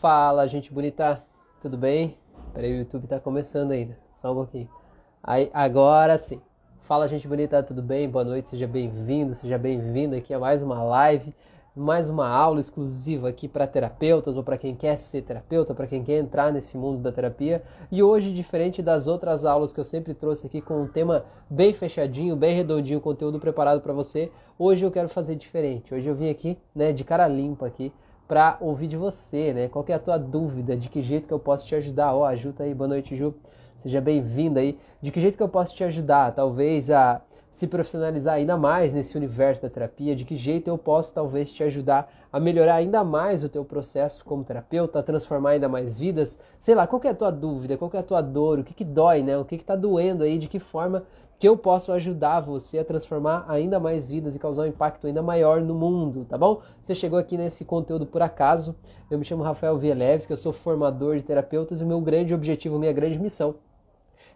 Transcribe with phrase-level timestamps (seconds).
[0.00, 1.24] Fala, gente bonita,
[1.62, 2.18] tudo bem?
[2.52, 4.68] Peraí, o YouTube tá começando ainda, só um pouquinho.
[5.22, 6.38] Aí, agora sim.
[6.82, 8.06] Fala, gente bonita, tudo bem?
[8.06, 11.34] Boa noite, seja bem-vindo, seja bem-vinda aqui a mais uma live,
[11.74, 16.04] mais uma aula exclusiva aqui para terapeutas ou para quem quer ser terapeuta, para quem
[16.04, 17.62] quer entrar nesse mundo da terapia.
[17.90, 21.72] E hoje, diferente das outras aulas que eu sempre trouxe aqui com um tema bem
[21.72, 25.94] fechadinho, bem redondinho, conteúdo preparado para você, hoje eu quero fazer diferente.
[25.94, 27.90] Hoje eu vim aqui, né, de cara limpa aqui
[28.26, 29.68] para ouvir de você, né?
[29.68, 30.76] Qual é a tua dúvida?
[30.76, 32.14] De que jeito que eu posso te ajudar?
[32.14, 33.34] Ó, oh, ajuda aí, boa noite, Ju.
[33.82, 34.78] Seja bem-vinda aí.
[35.00, 36.34] De que jeito que eu posso te ajudar?
[36.34, 37.20] Talvez a
[37.56, 41.62] se profissionalizar ainda mais nesse universo da terapia, de que jeito eu posso talvez te
[41.62, 46.38] ajudar a melhorar ainda mais o teu processo como terapeuta, a transformar ainda mais vidas,
[46.58, 48.84] sei lá, qual é a tua dúvida, qual é a tua dor, o que que
[48.84, 49.38] dói, né?
[49.38, 51.04] O que que tá doendo aí, de que forma
[51.38, 55.22] que eu posso ajudar você a transformar ainda mais vidas e causar um impacto ainda
[55.22, 56.62] maior no mundo, tá bom?
[56.82, 58.74] Você chegou aqui nesse conteúdo por acaso.
[59.10, 62.32] Eu me chamo Rafael Vieleves, que eu sou formador de terapeutas e o meu grande
[62.32, 63.56] objetivo, minha grande missão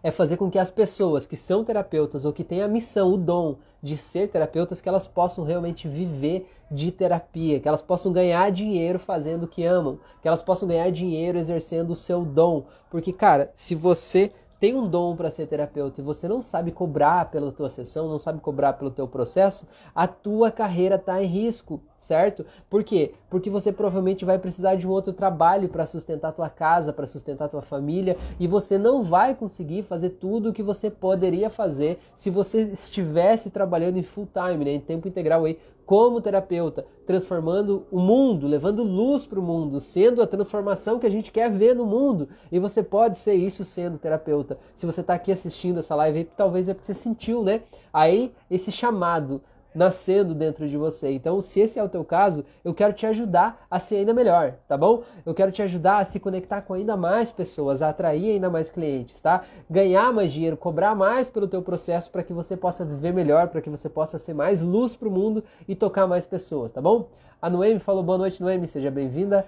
[0.03, 3.17] é fazer com que as pessoas que são terapeutas ou que têm a missão, o
[3.17, 8.51] dom de ser terapeutas, que elas possam realmente viver de terapia, que elas possam ganhar
[8.51, 12.65] dinheiro fazendo o que amam, que elas possam ganhar dinheiro exercendo o seu dom.
[12.89, 17.31] Porque, cara, se você tem um dom para ser terapeuta e você não sabe cobrar
[17.31, 21.81] pela tua sessão, não sabe cobrar pelo teu processo, a tua carreira está em risco,
[21.97, 22.45] certo?
[22.69, 23.15] Por quê?
[23.27, 27.49] Porque você provavelmente vai precisar de um outro trabalho para sustentar tua casa, para sustentar
[27.49, 32.29] tua família, e você não vai conseguir fazer tudo o que você poderia fazer se
[32.29, 35.57] você estivesse trabalhando em full time, né, em tempo integral aí
[35.91, 41.09] como terapeuta, transformando o mundo, levando luz para o mundo, sendo a transformação que a
[41.09, 42.29] gente quer ver no mundo.
[42.49, 44.57] E você pode ser isso sendo terapeuta.
[44.77, 47.63] Se você está aqui assistindo essa live, talvez é porque você sentiu, né?
[47.91, 49.41] Aí esse chamado
[49.73, 51.11] nascendo dentro de você.
[51.11, 54.55] Então, se esse é o teu caso, eu quero te ajudar a ser ainda melhor,
[54.67, 55.03] tá bom?
[55.25, 58.69] Eu quero te ajudar a se conectar com ainda mais pessoas, a atrair ainda mais
[58.69, 59.43] clientes, tá?
[59.69, 63.61] Ganhar mais dinheiro, cobrar mais pelo teu processo para que você possa viver melhor, para
[63.61, 67.07] que você possa ser mais luz para o mundo e tocar mais pessoas, tá bom?
[67.41, 69.47] A Noemi falou boa noite, Noemi, seja bem-vinda.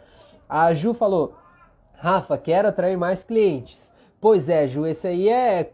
[0.50, 1.34] A Ju falou:
[1.94, 3.92] "Rafa, quero atrair mais clientes".
[4.20, 5.74] Pois é, Ju, esse aí é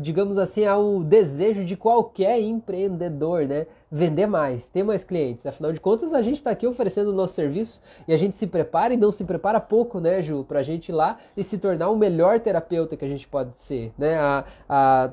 [0.00, 3.66] digamos assim, ao desejo de qualquer empreendedor, né?
[3.90, 5.46] Vender mais, ter mais clientes.
[5.46, 8.46] Afinal de contas, a gente está aqui oferecendo o nosso serviço e a gente se
[8.46, 10.44] prepara e não se prepara pouco, né, Ju?
[10.44, 13.58] Para a gente ir lá e se tornar o melhor terapeuta que a gente pode
[13.58, 14.16] ser, né?
[14.18, 15.10] A, a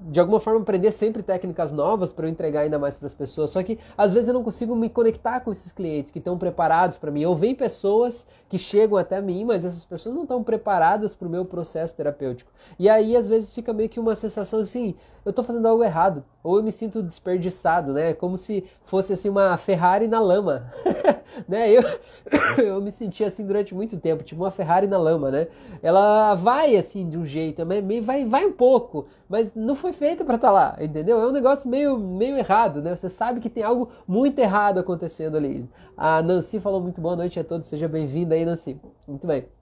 [0.00, 3.50] de alguma forma aprender sempre técnicas novas para eu entregar ainda mais para as pessoas.
[3.50, 6.96] Só que às vezes eu não consigo me conectar com esses clientes que estão preparados
[6.96, 7.24] para mim.
[7.24, 11.30] Ou vem pessoas que chegam até mim, mas essas pessoas não estão preparadas para o
[11.30, 12.50] meu processo terapêutico.
[12.78, 14.94] E aí às vezes fica meio que uma sensação assim,
[15.24, 18.12] eu estou fazendo algo errado, ou eu me sinto desperdiçado, né?
[18.14, 20.72] Como se fosse assim uma Ferrari na lama,
[21.48, 21.70] né?
[21.70, 21.82] Eu,
[22.62, 25.48] eu me senti assim durante muito tempo, tipo uma Ferrari na lama, né?
[25.82, 27.64] Ela vai assim de um jeito,
[28.02, 31.20] vai, vai um pouco, mas não foi feita para estar tá lá, entendeu?
[31.20, 32.96] É um negócio meio, meio errado, né?
[32.96, 35.68] Você sabe que tem algo muito errado acontecendo ali.
[35.96, 38.80] A Nancy falou muito boa noite a todos, seja bem-vinda aí, Nancy.
[39.06, 39.61] Muito bem.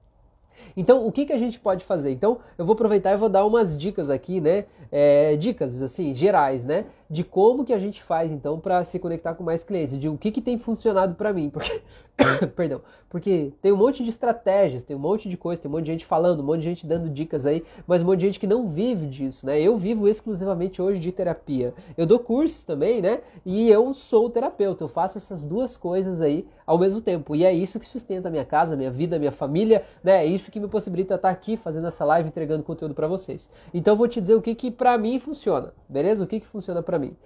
[0.76, 2.10] Então, o que, que a gente pode fazer?
[2.10, 4.64] Então, eu vou aproveitar e vou dar umas dicas aqui, né?
[4.90, 6.86] É, dicas, assim, gerais, né?
[7.08, 9.98] De como que a gente faz, então, para se conectar com mais clientes.
[9.98, 11.50] De o que, que tem funcionado para mim.
[11.50, 11.80] Porque
[12.54, 12.80] Perdão.
[13.08, 15.92] Porque tem um monte de estratégias, tem um monte de coisa, tem um monte de
[15.92, 18.46] gente falando, um monte de gente dando dicas aí, mas um monte de gente que
[18.46, 19.60] não vive disso, né?
[19.60, 21.74] Eu vivo exclusivamente hoje de terapia.
[21.96, 23.20] Eu dou cursos também, né?
[23.44, 24.84] E eu sou terapeuta.
[24.84, 27.34] Eu faço essas duas coisas aí ao mesmo tempo.
[27.34, 30.24] E é isso que sustenta a minha casa, minha vida, minha família, né?
[30.24, 33.50] É isso que me possibilita estar aqui fazendo essa live, entregando conteúdo para vocês.
[33.74, 36.22] Então eu vou te dizer o que que para mim funciona, beleza?
[36.22, 37.16] O que que funciona para mim.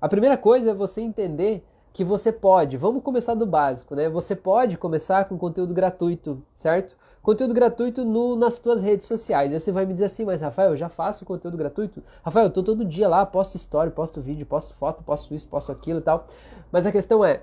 [0.00, 1.64] A primeira coisa é você entender
[1.98, 4.08] que você pode, vamos começar do básico, né?
[4.08, 6.96] Você pode começar com conteúdo gratuito, certo?
[7.20, 9.52] Conteúdo gratuito no, nas tuas redes sociais.
[9.52, 12.00] Aí você vai me dizer assim, mas Rafael, eu já faço conteúdo gratuito?
[12.22, 15.72] Rafael, eu tô todo dia lá, posto story, posto vídeo, posto foto, posto isso, posto
[15.72, 16.28] aquilo e tal.
[16.70, 17.42] Mas a questão é,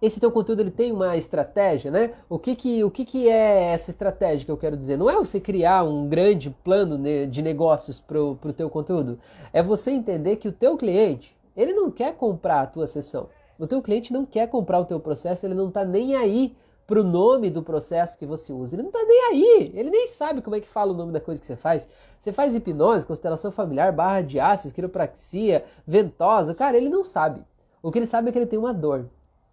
[0.00, 2.14] esse teu conteúdo ele tem uma estratégia, né?
[2.30, 4.96] O que que, o que que é essa estratégia que eu quero dizer?
[4.96, 6.98] Não é você criar um grande plano
[7.28, 9.18] de negócios para o teu conteúdo.
[9.52, 13.28] É você entender que o teu cliente, ele não quer comprar a tua sessão.
[13.58, 16.54] O teu cliente não quer comprar o teu processo, ele não está nem aí
[16.86, 18.76] para o nome do processo que você usa.
[18.76, 21.20] Ele não está nem aí, ele nem sabe como é que fala o nome da
[21.20, 21.88] coisa que você faz.
[22.20, 27.42] Você faz hipnose, constelação familiar, barra de ácidos, quiropraxia, ventosa, cara, ele não sabe.
[27.82, 29.06] O que ele sabe é que ele tem uma dor,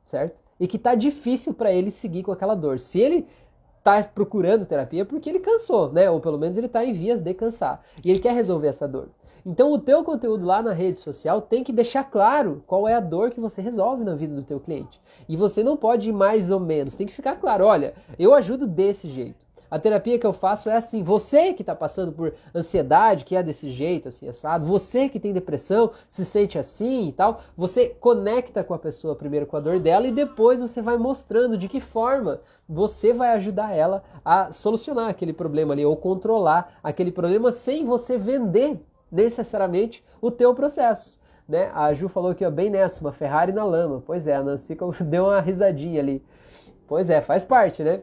[0.05, 0.41] certo?
[0.59, 2.79] E que está difícil para ele seguir com aquela dor.
[2.79, 3.27] Se ele
[3.79, 6.09] está procurando terapia, é porque ele cansou, né?
[6.09, 7.83] Ou pelo menos ele está em vias de cansar.
[8.03, 9.09] E ele quer resolver essa dor.
[9.45, 13.01] Então o teu conteúdo lá na rede social tem que deixar claro qual é a
[13.01, 15.01] dor que você resolve na vida do teu cliente.
[15.27, 18.65] E você não pode ir mais ou menos, tem que ficar claro, olha, eu ajudo
[18.65, 19.43] desse jeito.
[19.73, 23.41] A terapia que eu faço é assim: você que está passando por ansiedade, que é
[23.41, 28.63] desse jeito, assim, assado, você que tem depressão, se sente assim e tal, você conecta
[28.63, 31.81] com a pessoa primeiro com a dor dela e depois você vai mostrando de que
[31.81, 37.83] forma você vai ajudar ela a solucionar aquele problema ali ou controlar aquele problema sem
[37.83, 38.79] você vender
[39.13, 41.17] necessariamente o teu processo.
[41.47, 41.71] Né?
[41.73, 44.01] A Ju falou aqui, ó, bem nessa, uma Ferrari na lama.
[44.05, 44.75] Pois é, a Nancy
[45.05, 46.23] deu uma risadinha ali.
[46.87, 48.01] Pois é, faz parte, né?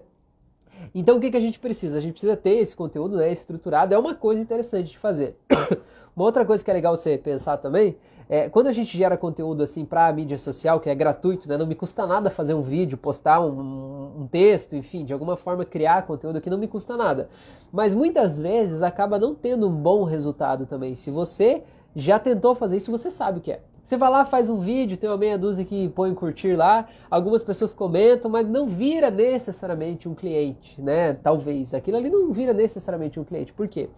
[0.95, 1.99] Então o que, que a gente precisa?
[1.99, 5.37] A gente precisa ter esse conteúdo né, estruturado, é uma coisa interessante de fazer.
[6.17, 7.97] uma outra coisa que é legal você pensar também
[8.31, 11.59] é quando a gente gera conteúdo assim para a mídia social, que é gratuito, né,
[11.59, 15.65] não me custa nada fazer um vídeo, postar um, um texto, enfim, de alguma forma
[15.65, 17.29] criar conteúdo que não me custa nada.
[17.73, 20.95] Mas muitas vezes acaba não tendo um bom resultado também.
[20.95, 21.65] Se você
[21.97, 23.63] já tentou fazer isso, você sabe o que é.
[23.83, 27.43] Você vai lá, faz um vídeo, tem uma meia dúzia que põe curtir lá, algumas
[27.43, 31.15] pessoas comentam, mas não vira necessariamente um cliente, né?
[31.15, 31.75] Talvez.
[31.75, 33.53] Aquilo ali não vira necessariamente um cliente.
[33.53, 33.91] Por quê?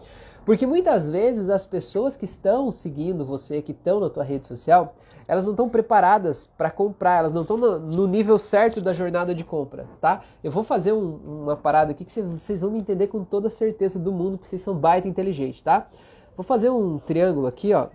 [0.45, 4.95] Porque muitas vezes as pessoas que estão seguindo você, que estão na tua rede social,
[5.29, 9.35] elas não estão preparadas para comprar, elas não estão no, no, nível certo da jornada
[9.35, 10.23] de compra, tá?
[10.43, 13.99] Eu vou fazer um, uma parada aqui que vocês vão me entender com toda certeza
[13.99, 15.89] do mundo, porque vocês são baita inteligentes, tá?
[16.37, 17.87] Vou fazer um triângulo aqui, ó,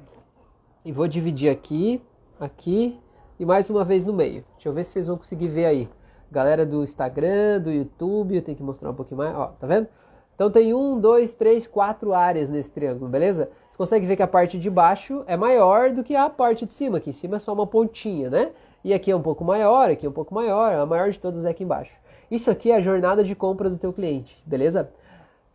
[0.86, 2.02] e vou dividir aqui,
[2.40, 2.98] aqui
[3.38, 4.46] e mais uma vez no meio.
[4.56, 5.90] Deixa eu ver se vocês vão conseguir ver aí.
[6.32, 9.36] Galera do Instagram, do YouTube, eu tenho que mostrar um pouquinho mais.
[9.36, 9.88] Ó, tá vendo?
[10.38, 13.50] Então tem um, dois, três, quatro áreas nesse triângulo, beleza?
[13.72, 16.72] Você consegue ver que a parte de baixo é maior do que a parte de
[16.72, 17.00] cima.
[17.00, 18.52] Aqui em cima é só uma pontinha, né?
[18.84, 20.76] E aqui é um pouco maior, aqui é um pouco maior.
[20.76, 21.92] A maior de todas é aqui embaixo.
[22.30, 24.92] Isso aqui é a jornada de compra do teu cliente, beleza?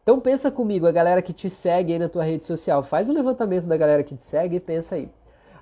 [0.03, 2.83] Então pensa comigo, a galera que te segue aí na tua rede social.
[2.83, 5.09] Faz um levantamento da galera que te segue e pensa aí.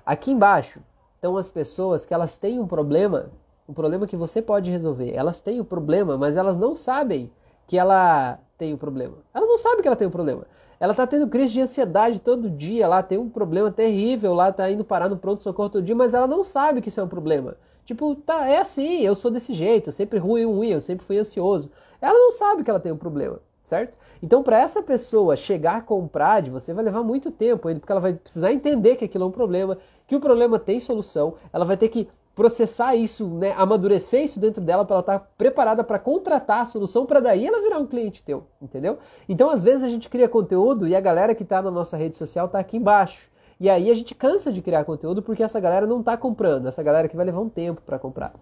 [0.03, 0.79] Aqui embaixo
[1.13, 3.29] estão as pessoas que elas têm um problema,
[3.69, 5.13] um problema que você pode resolver.
[5.13, 7.29] Elas têm o um problema, mas elas não sabem
[7.67, 9.15] que ela tem o um problema.
[9.33, 10.45] Ela não sabe que ela tem um problema.
[10.79, 14.69] Ela está tendo crise de ansiedade todo dia, lá tem um problema terrível, lá está
[14.69, 17.57] indo parar no pronto-socorro todo dia, mas ela não sabe que isso é um problema.
[17.85, 21.17] Tipo, tá, é assim, eu sou desse jeito, eu sempre ruim, ruim, eu sempre fui
[21.17, 21.71] ansioso.
[21.99, 23.97] Ela não sabe que ela tem um problema, certo?
[24.21, 27.91] Então, para essa pessoa chegar a comprar de você, vai levar muito tempo ainda, porque
[27.91, 31.65] ela vai precisar entender que aquilo é um problema, que o problema tem solução, ela
[31.65, 35.83] vai ter que processar isso, né, amadurecer isso dentro dela para ela estar tá preparada
[35.83, 38.97] para contratar a solução para daí ela virar um cliente teu, entendeu?
[39.27, 42.15] Então, às vezes a gente cria conteúdo e a galera que está na nossa rede
[42.15, 43.29] social está aqui embaixo.
[43.59, 46.81] E aí a gente cansa de criar conteúdo porque essa galera não está comprando, essa
[46.81, 48.33] galera que vai levar um tempo para comprar.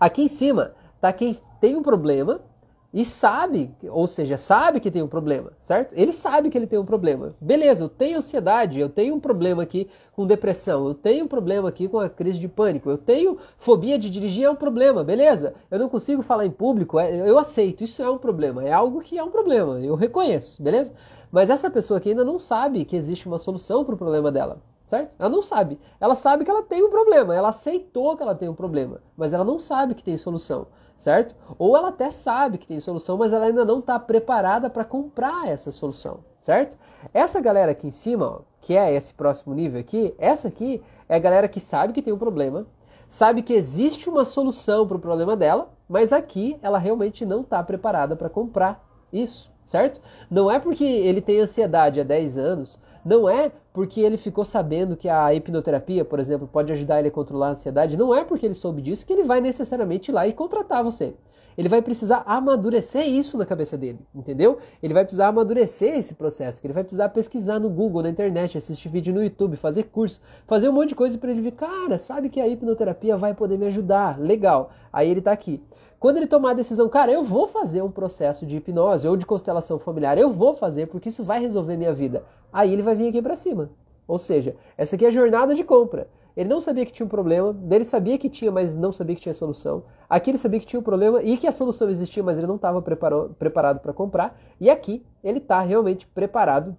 [0.00, 2.40] Aqui em cima tá quem tem um problema
[2.92, 5.94] e sabe, ou seja, sabe que tem um problema, certo?
[5.94, 7.34] Ele sabe que ele tem um problema.
[7.40, 11.70] Beleza, eu tenho ansiedade, eu tenho um problema aqui com depressão, eu tenho um problema
[11.70, 15.54] aqui com a crise de pânico, eu tenho fobia de dirigir, é um problema, beleza?
[15.70, 19.00] Eu não consigo falar em público, é, eu aceito, isso é um problema, é algo
[19.00, 20.92] que é um problema, eu reconheço, beleza?
[21.30, 24.60] Mas essa pessoa aqui ainda não sabe que existe uma solução para o problema dela.
[24.86, 25.10] Certo?
[25.18, 25.78] Ela não sabe.
[25.98, 29.32] Ela sabe que ela tem um problema, ela aceitou que ela tem um problema, mas
[29.32, 30.66] ela não sabe que tem solução
[31.02, 31.34] certo?
[31.58, 35.48] Ou ela até sabe que tem solução, mas ela ainda não está preparada para comprar
[35.48, 36.78] essa solução, certo?
[37.12, 41.16] Essa galera aqui em cima, ó, que é esse próximo nível aqui, essa aqui é
[41.16, 42.66] a galera que sabe que tem um problema,
[43.08, 47.60] sabe que existe uma solução para o problema dela, mas aqui ela realmente não está
[47.64, 48.80] preparada para comprar
[49.12, 50.00] isso, certo?
[50.30, 54.96] Não é porque ele tem ansiedade há 10 anos, não é porque ele ficou sabendo
[54.96, 57.96] que a hipnoterapia, por exemplo, pode ajudar ele a controlar a ansiedade.
[57.96, 61.14] Não é porque ele soube disso que ele vai necessariamente ir lá e contratar você.
[61.56, 64.58] Ele vai precisar amadurecer isso na cabeça dele, entendeu?
[64.82, 68.88] Ele vai precisar amadurecer esse processo, ele vai precisar pesquisar no Google, na internet, assistir
[68.88, 72.30] vídeo no YouTube, fazer curso, fazer um monte de coisa para ele ver, cara, sabe
[72.30, 74.70] que a hipnoterapia vai poder me ajudar, legal.
[74.90, 75.62] Aí ele está aqui.
[76.02, 79.24] Quando ele tomar a decisão, cara, eu vou fazer um processo de hipnose ou de
[79.24, 82.24] constelação familiar, eu vou fazer porque isso vai resolver minha vida.
[82.52, 83.70] Aí ele vai vir aqui para cima.
[84.08, 86.08] Ou seja, essa aqui é a jornada de compra.
[86.36, 89.22] Ele não sabia que tinha um problema, ele sabia que tinha, mas não sabia que
[89.22, 89.84] tinha solução.
[90.10, 92.56] Aqui ele sabia que tinha um problema e que a solução existia, mas ele não
[92.56, 94.36] estava preparado para comprar.
[94.60, 96.76] E aqui ele está realmente preparado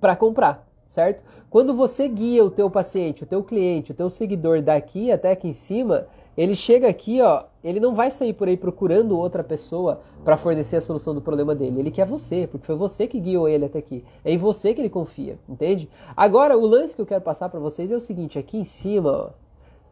[0.00, 1.24] para comprar, certo?
[1.50, 5.48] Quando você guia o teu paciente, o teu cliente, o teu seguidor daqui até aqui
[5.48, 6.06] em cima,
[6.36, 10.76] ele chega aqui, ó, ele não vai sair por aí procurando outra pessoa para fornecer
[10.76, 11.80] a solução do problema dele.
[11.80, 14.04] Ele quer você, porque foi você que guiou ele até aqui.
[14.24, 15.88] É em você que ele confia, entende?
[16.16, 19.10] Agora, o lance que eu quero passar para vocês é o seguinte: aqui em cima,
[19.10, 19.30] ó,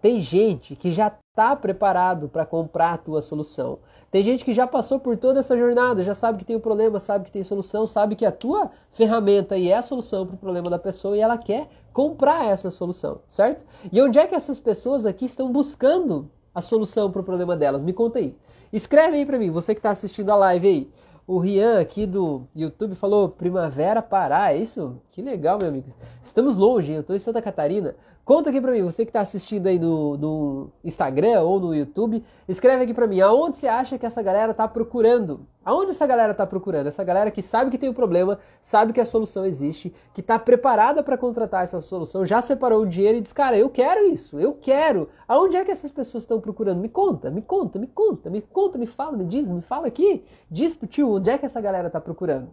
[0.03, 3.79] tem gente que já está preparado para comprar a tua solução.
[4.11, 6.63] Tem gente que já passou por toda essa jornada, já sabe que tem o um
[6.63, 10.35] problema, sabe que tem solução, sabe que a tua ferramenta aí é a solução para
[10.37, 13.65] o problema da pessoa e ela quer comprar essa solução, certo?
[13.91, 17.83] E onde é que essas pessoas aqui estão buscando a solução para o problema delas?
[17.83, 18.35] Me conta aí.
[18.73, 20.91] Escreve aí para mim, você que está assistindo a live aí.
[21.27, 25.01] O Rian aqui do YouTube falou Primavera Pará, é isso?
[25.11, 25.87] Que legal, meu amigo.
[26.23, 27.97] Estamos longe, eu estou em Santa Catarina.
[28.25, 32.25] Conta aqui pra mim, você que está assistindo aí no, no, Instagram ou no YouTube,
[32.49, 35.47] escreve aqui pra mim, aonde você acha que essa galera tá procurando?
[35.63, 36.87] Aonde essa galera tá procurando?
[36.87, 40.23] Essa galera que sabe que tem o um problema, sabe que a solução existe, que
[40.23, 44.07] está preparada para contratar essa solução, já separou o dinheiro e diz, cara, eu quero
[44.07, 45.11] isso, eu quero.
[45.29, 46.81] Aonde é que essas pessoas estão procurando?
[46.81, 50.25] Me conta, me conta, me conta, me conta, me fala, me diz, me fala aqui.
[50.51, 52.49] Diz pro tio, onde é que essa galera tá procurando?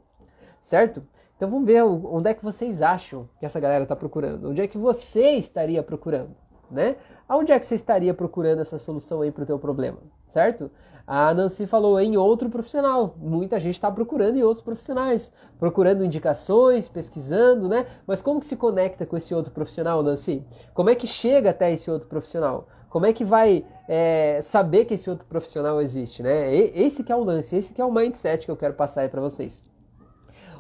[0.62, 1.02] Certo?
[1.42, 4.52] Então vamos ver onde é que vocês acham que essa galera está procurando.
[4.52, 6.36] Onde é que você estaria procurando,
[6.70, 6.98] né?
[7.28, 10.70] Aonde é que você estaria procurando essa solução aí para o teu problema, certo?
[11.08, 13.16] A Nancy falou em outro profissional.
[13.18, 17.88] Muita gente está procurando em outros profissionais, procurando indicações, pesquisando, né?
[18.06, 20.46] Mas como que se conecta com esse outro profissional, Nancy?
[20.76, 22.68] Como é que chega até esse outro profissional?
[22.88, 26.56] Como é que vai é, saber que esse outro profissional existe, né?
[26.56, 29.10] Esse que é o lance, esse que é o mindset que eu quero passar aí
[29.10, 29.71] para vocês.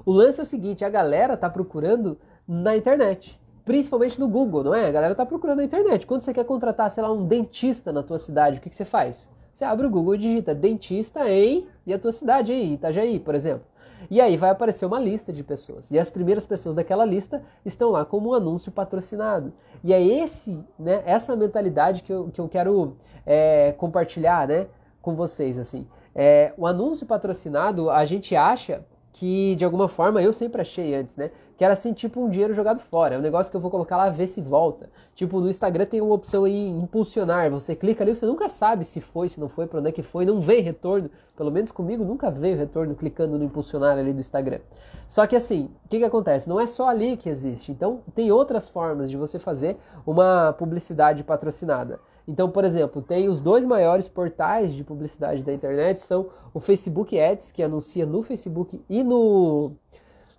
[0.05, 2.17] O lance é o seguinte, a galera tá procurando
[2.47, 3.39] na internet.
[3.63, 4.87] Principalmente no Google, não é?
[4.87, 6.07] A galera tá procurando na internet.
[6.07, 8.85] Quando você quer contratar, sei lá, um dentista na tua cidade, o que, que você
[8.85, 9.29] faz?
[9.53, 13.35] Você abre o Google e digita dentista em e a tua cidade aí, Itajaí, por
[13.35, 13.65] exemplo.
[14.09, 15.91] E aí vai aparecer uma lista de pessoas.
[15.91, 19.53] E as primeiras pessoas daquela lista estão lá como um anúncio patrocinado.
[19.83, 24.67] E é esse, né, essa mentalidade que eu, que eu quero é, compartilhar né,
[25.01, 25.59] com vocês.
[25.59, 25.85] assim.
[26.15, 31.15] É, o anúncio patrocinado, a gente acha que de alguma forma eu sempre achei antes,
[31.17, 31.31] né?
[31.57, 33.15] Que era assim, tipo um dinheiro jogado fora.
[33.15, 34.89] É um negócio que eu vou colocar lá, ver se volta.
[35.13, 37.51] Tipo, no Instagram tem uma opção aí, impulsionar.
[37.51, 40.01] Você clica ali, você nunca sabe se foi, se não foi, pra onde é que
[40.01, 40.25] foi.
[40.25, 41.09] Não vem retorno.
[41.35, 44.59] Pelo menos comigo nunca veio retorno clicando no impulsionar ali do Instagram.
[45.07, 46.49] Só que assim, o que, que acontece?
[46.49, 47.71] Não é só ali que existe.
[47.71, 51.99] Então, tem outras formas de você fazer uma publicidade patrocinada.
[52.27, 57.19] Então, por exemplo, tem os dois maiores portais de publicidade da internet, são o Facebook
[57.19, 59.71] Ads, que anuncia no Facebook e no,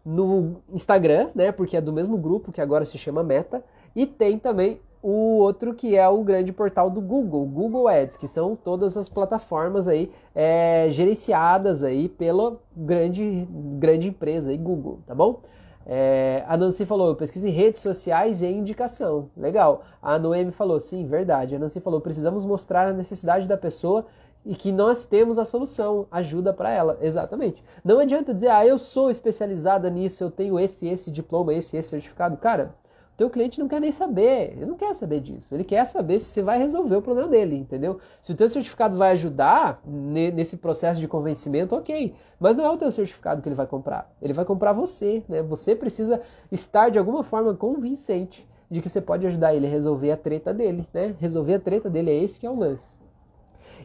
[0.05, 1.53] no Instagram, né?
[1.53, 3.65] Porque é do mesmo grupo que agora se chama Meta.
[3.95, 8.29] E tem também o outro que é o grande portal do Google, Google Ads, que
[8.29, 15.15] são todas as plataformas aí é, gerenciadas aí pela grande, grande empresa aí, Google, tá
[15.15, 15.41] bom?
[15.87, 19.31] É, a Nancy falou, em redes sociais e indicação.
[19.37, 19.85] Legal.
[20.01, 21.57] A Noemi falou, sim, verdade.
[21.57, 24.07] A Nancy falou, precisamos mostrar a necessidade da pessoa
[24.45, 26.99] e que nós temos a solução, ajuda para ela.
[27.01, 27.63] Exatamente.
[27.85, 31.89] Não adianta dizer, ah, eu sou especializada nisso, eu tenho esse, esse diploma, esse, esse
[31.89, 32.37] certificado.
[32.37, 32.75] Cara,
[33.17, 35.55] teu cliente não quer nem saber, ele não quer saber disso.
[35.55, 38.01] Ele quer saber se você vai resolver o problema dele, entendeu?
[38.23, 42.15] Se o teu certificado vai ajudar nesse processo de convencimento, ok.
[42.41, 44.11] Mas não é o teu certificado que ele vai comprar.
[44.21, 45.43] Ele vai comprar você, né?
[45.43, 50.11] Você precisa estar de alguma forma convincente de que você pode ajudar ele a resolver
[50.11, 51.15] a treta dele, né?
[51.21, 52.91] Resolver a treta dele é esse que é o lance.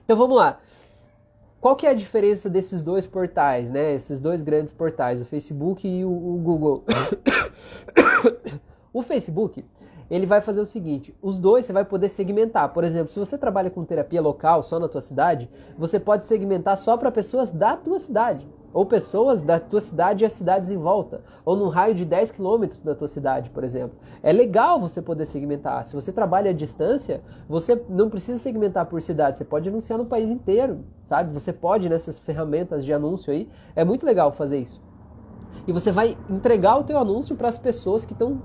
[0.04, 0.60] Então vamos lá.
[1.60, 3.94] Qual que é a diferença desses dois portais, né?
[3.94, 6.86] Esses dois grandes portais, o Facebook e o, o Google?
[8.98, 9.64] O Facebook,
[10.10, 12.74] ele vai fazer o seguinte, os dois você vai poder segmentar.
[12.74, 16.76] Por exemplo, se você trabalha com terapia local só na tua cidade, você pode segmentar
[16.78, 20.78] só para pessoas da tua cidade, ou pessoas da tua cidade e as cidades em
[20.78, 23.96] volta, ou num raio de 10 quilômetros da tua cidade, por exemplo.
[24.24, 25.86] É legal você poder segmentar.
[25.86, 30.08] Se você trabalha à distância, você não precisa segmentar por cidade, você pode anunciar no
[30.08, 31.32] país inteiro, sabe?
[31.36, 33.48] Você pode nessas ferramentas de anúncio aí.
[33.76, 34.82] É muito legal fazer isso.
[35.68, 38.42] E você vai entregar o teu anúncio para as pessoas que estão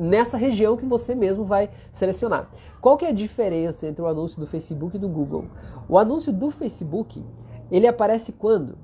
[0.00, 2.48] nessa região que você mesmo vai selecionar.
[2.80, 5.44] Qual que é a diferença entre o anúncio do Facebook e do Google?
[5.86, 7.22] O anúncio do Facebook,
[7.70, 8.78] ele aparece quando?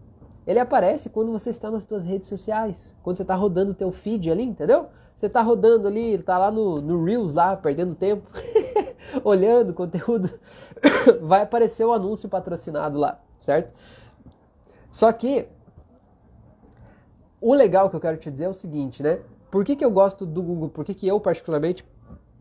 [0.46, 3.90] Ele aparece quando você está nas suas redes sociais, quando você está rodando o teu
[3.90, 4.87] feed ali, entendeu?
[5.14, 8.28] Você está rodando ali, está lá no, no Reels, lá, perdendo tempo,
[9.25, 10.30] olhando conteúdo,
[11.23, 13.73] vai aparecer o anúncio patrocinado lá, certo?
[14.90, 15.49] Só que
[17.40, 19.20] o legal que eu quero te dizer é o seguinte, né?
[19.56, 20.68] Por que, que eu gosto do Google?
[20.68, 21.82] Por que, que eu, particularmente,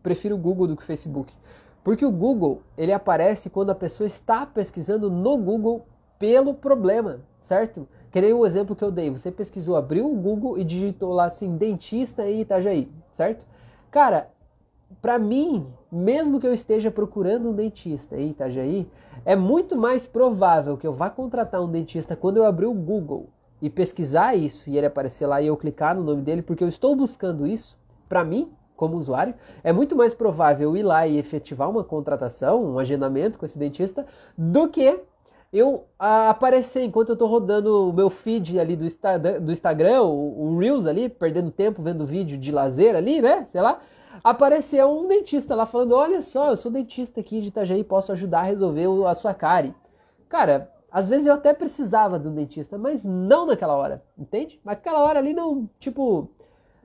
[0.03, 1.33] prefiro o Google do que o Facebook?
[1.81, 5.85] Porque o Google, ele aparece quando a pessoa está pesquisando no Google
[6.19, 7.87] pelo problema, certo?
[8.11, 9.09] Que nem o exemplo que eu dei.
[9.09, 13.45] Você pesquisou, abriu o Google e digitou lá assim, dentista em Itajaí, certo?
[13.89, 14.29] Cara,
[15.01, 18.89] para mim, mesmo que eu esteja procurando um dentista em Itajaí,
[19.23, 23.29] é muito mais provável que eu vá contratar um dentista quando eu abrir o Google
[23.65, 26.67] e pesquisar isso e ele aparecer lá e eu clicar no nome dele, porque eu
[26.67, 27.75] estou buscando isso
[28.07, 32.77] para mim, como usuário, é muito mais provável ir lá e efetivar uma contratação, um
[32.77, 34.05] agendamento com esse dentista,
[34.37, 34.99] do que
[35.51, 40.59] eu aparecer enquanto eu estou rodando o meu feed ali do, Instagram, do Instagram o,
[40.59, 43.45] Reels ali, perdendo tempo vendo vídeo de lazer ali, né?
[43.47, 43.79] Sei lá.
[44.23, 48.41] Apareceu um dentista lá falando: Olha só, eu sou dentista aqui de Itajaí, posso ajudar
[48.41, 49.73] a resolver a sua cárie.
[50.27, 54.61] Cara, às vezes eu até precisava um dentista, mas não naquela hora, entende?
[54.63, 56.29] Naquela hora ali não, tipo,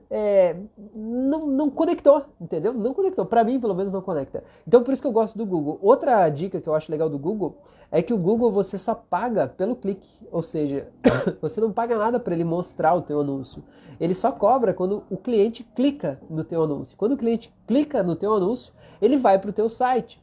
[0.09, 0.57] é,
[0.93, 2.73] não, não conectou, entendeu?
[2.73, 3.25] Não conectou.
[3.25, 4.43] Para mim, pelo menos, não conecta.
[4.67, 5.79] Então, por isso que eu gosto do Google.
[5.81, 9.47] Outra dica que eu acho legal do Google é que o Google você só paga
[9.47, 10.89] pelo clique, ou seja,
[11.41, 13.63] você não paga nada para ele mostrar o teu anúncio.
[13.97, 16.97] Ele só cobra quando o cliente clica no teu anúncio.
[16.97, 20.21] Quando o cliente clica no teu anúncio, ele vai para o teu site.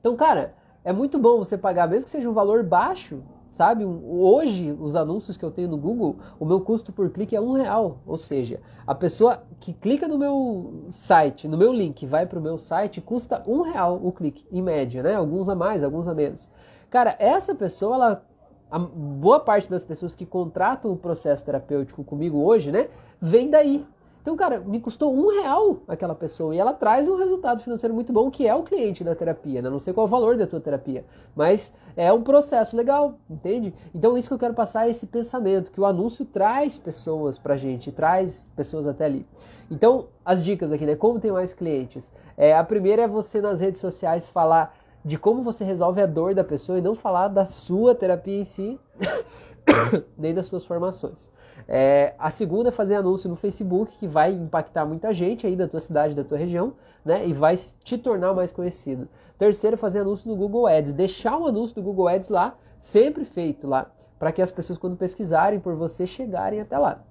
[0.00, 0.54] Então, cara,
[0.86, 3.84] é muito bom você pagar, mesmo que seja um valor baixo, sabe?
[3.84, 7.54] Hoje, os anúncios que eu tenho no Google, o meu custo por clique é um
[7.54, 7.98] real.
[8.06, 12.42] Ou seja, a pessoa que clica no meu site, no meu link, vai para o
[12.42, 15.16] meu site, custa um real o clique, em média, né?
[15.16, 16.48] Alguns a mais, alguns a menos.
[16.88, 18.24] Cara, essa pessoa, ela,
[18.70, 22.88] a boa parte das pessoas que contratam o processo terapêutico comigo hoje, né,
[23.20, 23.84] vem daí.
[24.26, 28.12] Então, cara, me custou um real aquela pessoa e ela traz um resultado financeiro muito
[28.12, 29.62] bom, que é o cliente da terapia.
[29.62, 29.70] Né?
[29.70, 31.04] Não sei qual é o valor da tua terapia,
[31.36, 33.72] mas é um processo legal, entende?
[33.94, 37.56] Então, isso que eu quero passar é esse pensamento, que o anúncio traz pessoas pra
[37.56, 39.24] gente, traz pessoas até ali.
[39.70, 40.96] Então, as dicas aqui, né?
[40.96, 42.12] Como ter mais clientes?
[42.36, 46.34] É, a primeira é você nas redes sociais falar de como você resolve a dor
[46.34, 48.76] da pessoa e não falar da sua terapia em si,
[50.18, 51.30] nem das suas formações.
[51.68, 55.66] É, a segunda é fazer anúncio no Facebook, que vai impactar muita gente aí da
[55.66, 57.26] tua cidade, da tua região, né?
[57.26, 59.08] E vai te tornar mais conhecido.
[59.38, 60.92] Terceiro, fazer anúncio no Google Ads.
[60.92, 64.96] Deixar o anúncio do Google Ads lá, sempre feito lá, para que as pessoas, quando
[64.96, 67.02] pesquisarem por você, chegarem até lá.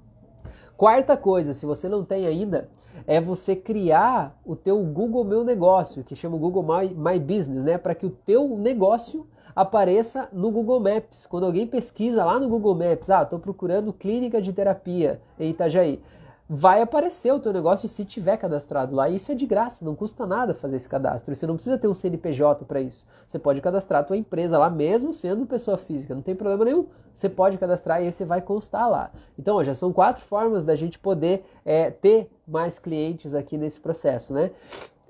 [0.77, 2.69] Quarta coisa, se você não tem ainda,
[3.05, 7.77] é você criar o teu Google Meu Negócio, que chama Google My, My Business, né?
[7.77, 11.25] Para que o teu negócio apareça no Google Maps.
[11.25, 16.01] Quando alguém pesquisa lá no Google Maps, ah, estou procurando clínica de terapia em Itajaí,
[16.47, 19.09] vai aparecer o teu negócio se tiver cadastrado lá.
[19.09, 21.33] Isso é de graça, não custa nada fazer esse cadastro.
[21.33, 23.07] Você não precisa ter um CNPJ para isso.
[23.25, 26.85] Você pode cadastrar a tua empresa lá mesmo sendo pessoa física, não tem problema nenhum.
[27.13, 29.09] Você pode cadastrar e aí você vai constar lá.
[29.39, 34.33] Então, já são quatro formas da gente poder é, ter mais clientes aqui nesse processo,
[34.33, 34.51] né?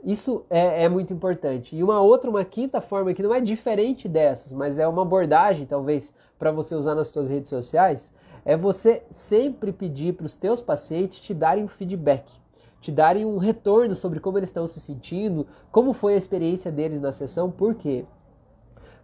[0.05, 1.75] Isso é, é, muito importante.
[1.75, 5.65] E uma outra, uma quinta forma que não é diferente dessas, mas é uma abordagem
[5.65, 8.13] talvez para você usar nas suas redes sociais,
[8.45, 12.31] é você sempre pedir para os teus pacientes te darem feedback,
[12.79, 17.01] te darem um retorno sobre como eles estão se sentindo, como foi a experiência deles
[17.01, 18.05] na sessão, por quê?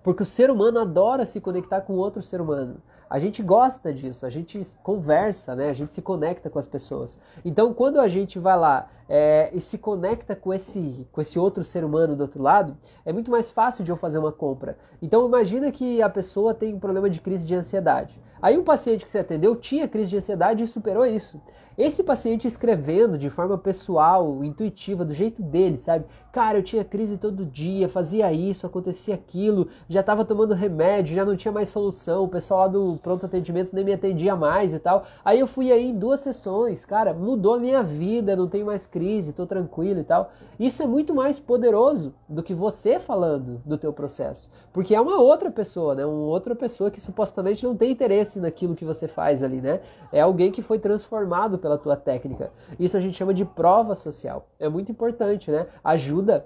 [0.04, 2.78] Porque o ser humano adora se conectar com outro ser humano.
[3.10, 5.70] A gente gosta disso, a gente conversa, né?
[5.70, 7.20] A gente se conecta com as pessoas.
[7.44, 11.66] Então, quando a gente vai lá é, e se conecta com esse, com esse outro
[11.66, 14.78] ser humano do outro lado, é muito mais fácil de eu fazer uma compra.
[15.02, 18.18] Então, imagina que a pessoa tem um problema de crise de ansiedade.
[18.42, 21.42] Aí um paciente que você atendeu tinha crise de ansiedade e superou isso.
[21.78, 26.06] Esse paciente escrevendo de forma pessoal, intuitiva, do jeito dele, sabe?
[26.32, 31.26] Cara, eu tinha crise todo dia, fazia isso, acontecia aquilo, já estava tomando remédio, já
[31.26, 34.80] não tinha mais solução, o pessoal lá do pronto atendimento nem me atendia mais e
[34.80, 35.06] tal.
[35.24, 38.86] Aí eu fui aí em duas sessões, cara, mudou a minha vida, não tenho mais
[38.86, 40.32] crise, tô tranquilo e tal.
[40.60, 45.20] Isso é muito mais poderoso do que você falando do teu processo, porque é uma
[45.20, 46.06] outra pessoa, né?
[46.06, 49.82] Uma outra pessoa que supostamente não tem interesse naquilo que você faz ali, né?
[50.12, 52.52] É alguém que foi transformado pela tua técnica.
[52.80, 54.48] Isso a gente chama de prova social.
[54.60, 55.68] É muito importante, né?
[55.84, 56.46] Ajuda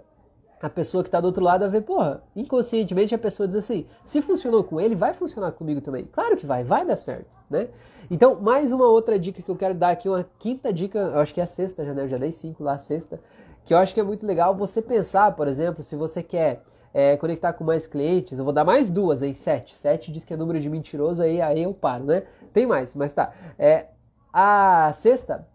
[0.61, 3.85] a pessoa que está do outro lado a ver, porra, inconscientemente a pessoa diz assim:
[4.03, 6.05] se funcionou com ele, vai funcionar comigo também.
[6.05, 7.67] Claro que vai, vai dar certo, né?
[8.09, 11.33] Então, mais uma outra dica que eu quero dar aqui, uma quinta dica, eu acho
[11.33, 12.03] que é a sexta já, né?
[12.03, 13.19] Eu já dei cinco lá, a sexta,
[13.65, 16.61] que eu acho que é muito legal você pensar, por exemplo, se você quer
[16.93, 19.75] é, conectar com mais clientes, eu vou dar mais duas aí, sete.
[19.75, 22.23] Sete diz que é número de mentiroso, aí, aí eu paro, né?
[22.53, 23.33] Tem mais, mas tá.
[23.59, 23.87] É,
[24.37, 25.47] a sexta,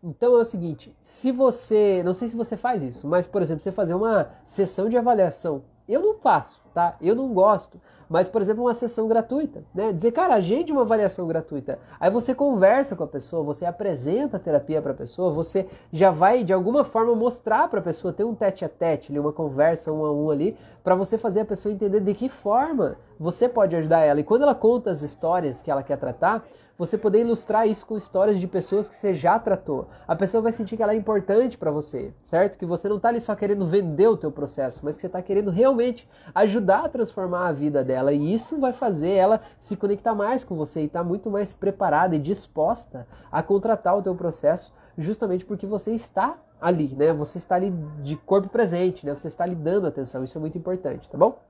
[0.00, 3.62] então é o seguinte, se você, não sei se você faz isso, mas por exemplo,
[3.64, 6.96] você fazer uma sessão de avaliação, eu não faço, tá?
[7.00, 9.92] Eu não gosto, mas, por exemplo, uma sessão gratuita, né?
[9.92, 11.78] Dizer, cara, agende uma avaliação gratuita.
[12.00, 16.10] Aí você conversa com a pessoa, você apresenta a terapia para a pessoa, você já
[16.10, 19.92] vai de alguma forma mostrar para a pessoa, ter um tete a tete, uma conversa
[19.92, 23.76] um a um ali, para você fazer a pessoa entender de que forma você pode
[23.76, 24.20] ajudar ela.
[24.20, 26.46] E quando ela conta as histórias que ela quer tratar,
[26.78, 29.88] você poder ilustrar isso com histórias de pessoas que você já tratou.
[30.06, 32.56] A pessoa vai sentir que ela é importante para você, certo?
[32.56, 35.20] Que você não está ali só querendo vender o teu processo, mas que você está
[35.20, 38.12] querendo realmente ajudar a transformar a vida dela.
[38.12, 41.52] E isso vai fazer ela se conectar mais com você e estar tá muito mais
[41.52, 47.12] preparada e disposta a contratar o teu processo justamente porque você está ali, né?
[47.12, 47.70] Você está ali
[48.04, 49.16] de corpo presente, né?
[49.16, 51.40] Você está ali dando atenção, isso é muito importante, tá bom?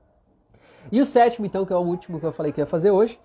[0.91, 3.19] E o sétimo, então, que é o último que eu falei que ia fazer hoje,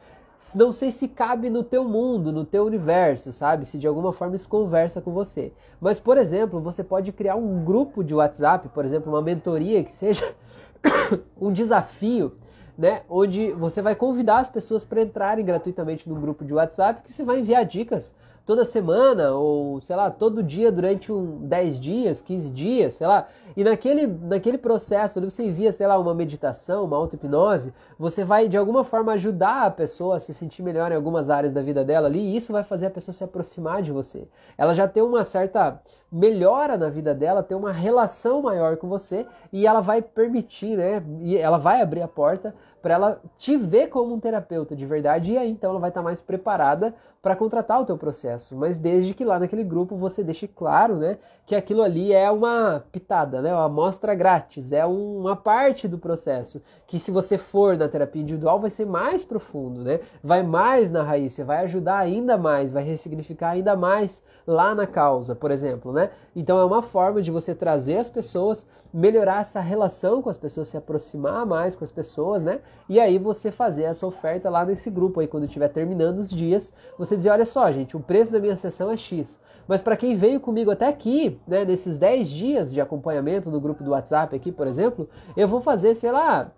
[0.55, 3.65] não sei se cabe no teu mundo, no teu universo, sabe?
[3.65, 5.53] Se de alguma forma isso conversa com você.
[5.81, 9.93] Mas, por exemplo, você pode criar um grupo de WhatsApp, por exemplo, uma mentoria que
[9.93, 10.35] seja
[11.41, 12.33] um desafio,
[12.77, 13.03] né?
[13.09, 17.25] Onde você vai convidar as pessoas para entrarem gratuitamente no grupo de WhatsApp, que você
[17.25, 18.13] vai enviar dicas
[18.47, 23.27] toda semana ou, sei lá, todo dia durante um 10 dias, 15 dias, sei lá.
[23.57, 28.57] E naquele, naquele processo, você envia, sei lá, uma meditação, uma auto-hipnose, você vai de
[28.57, 32.07] alguma forma ajudar a pessoa a se sentir melhor em algumas áreas da vida dela
[32.07, 34.27] ali, e isso vai fazer a pessoa se aproximar de você.
[34.59, 35.81] Ela já tem uma certa
[36.15, 41.03] melhora na vida dela, ter uma relação maior com você e ela vai permitir, né?
[41.23, 45.33] E ela vai abrir a porta para ela te ver como um terapeuta de verdade
[45.33, 48.77] e aí então ela vai estar tá mais preparada para contratar o teu processo, mas
[48.77, 53.41] desde que lá naquele grupo você deixe claro, né, que aquilo ali é uma pitada,
[53.41, 58.21] né, uma amostra grátis, é uma parte do processo, que se você for na terapia
[58.21, 62.71] individual vai ser mais profundo, né, vai mais na raiz, você vai ajudar ainda mais,
[62.71, 66.11] vai ressignificar ainda mais lá na causa, por exemplo, né?
[66.37, 70.69] Então é uma forma de você trazer as pessoas melhorar essa relação com as pessoas,
[70.69, 72.61] se aproximar mais com as pessoas, né?
[72.89, 76.73] E aí você fazer essa oferta lá nesse grupo aí, quando estiver terminando os dias,
[76.97, 79.41] você dizer, olha só, gente, o preço da minha sessão é X.
[79.67, 83.83] Mas para quem veio comigo até aqui, né, nesses 10 dias de acompanhamento no grupo
[83.83, 86.53] do WhatsApp aqui, por exemplo, eu vou fazer, sei lá,